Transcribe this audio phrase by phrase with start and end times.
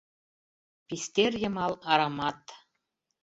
[0.87, 2.41] Пистер йымал арамат